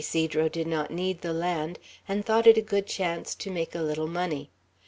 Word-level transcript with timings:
Ysidro 0.03 0.49
did 0.49 0.65
not 0.65 0.89
need 0.89 1.21
the 1.21 1.31
land, 1.31 1.77
and 2.07 2.25
thought 2.25 2.47
it 2.47 2.57
a 2.57 2.61
good 2.63 2.87
chance 2.87 3.35
to 3.35 3.51
make 3.51 3.75
a 3.75 3.83
little 3.83 4.07
money. 4.07 4.49